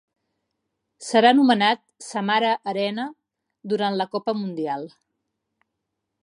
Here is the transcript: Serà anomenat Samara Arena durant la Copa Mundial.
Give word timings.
Serà 1.07 1.31
anomenat 1.35 1.83
Samara 2.05 2.55
Arena 2.73 3.05
durant 3.75 3.99
la 4.01 4.09
Copa 4.17 4.35
Mundial. 4.41 4.89